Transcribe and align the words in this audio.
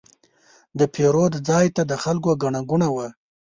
د 0.79 0.81
پیرود 0.93 1.33
ځای 1.49 1.65
ته 1.75 1.81
د 1.85 1.93
خلکو 2.03 2.31
ګڼه 2.41 2.61
ګوڼه 2.69 2.89
وه. 2.95 3.07